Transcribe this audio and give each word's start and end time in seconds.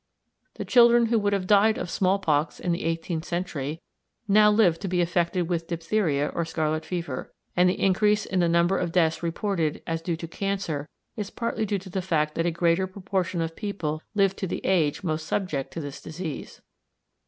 The 0.55 0.65
children 0.65 1.05
who 1.05 1.19
would 1.19 1.31
have 1.33 1.45
died 1.45 1.77
of 1.77 1.87
small 1.87 2.17
pox 2.17 2.59
in 2.59 2.71
the 2.71 2.85
eighteenth 2.85 3.23
century 3.23 3.83
now 4.27 4.49
live 4.49 4.79
to 4.79 4.87
be 4.87 4.99
affected 4.99 5.47
with 5.47 5.67
diphtheria 5.67 6.29
or 6.29 6.43
scarlet 6.43 6.83
fever, 6.83 7.31
and 7.55 7.69
the 7.69 7.79
increase 7.79 8.25
in 8.25 8.39
the 8.39 8.49
number 8.49 8.79
of 8.79 8.91
deaths 8.91 9.21
reported 9.21 9.83
as 9.85 10.01
due 10.01 10.17
to 10.17 10.27
cancer 10.27 10.87
is 11.15 11.29
partly 11.29 11.67
due 11.67 11.77
to 11.77 11.89
the 11.91 12.01
fact 12.01 12.33
that 12.33 12.47
a 12.47 12.51
greater 12.51 12.87
proportion 12.87 13.41
of 13.43 13.55
people 13.55 14.01
live 14.15 14.35
to 14.37 14.47
the 14.47 14.65
age 14.65 15.03
most 15.03 15.27
subject 15.27 15.71
to 15.73 15.79
this 15.79 16.01
disease. 16.01 16.61